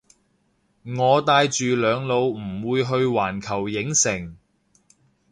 [0.97, 4.35] 我帶住兩老唔會去環球影城